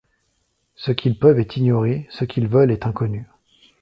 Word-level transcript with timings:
Ce 0.73 0.91
qu’ils 0.91 1.19
peuvent 1.19 1.37
est 1.39 1.57
ignoré, 1.57 2.07
ce 2.09 2.25
qu’ils 2.25 2.47
veulent 2.47 2.71
est 2.71 2.87
inconnu. 2.87 3.27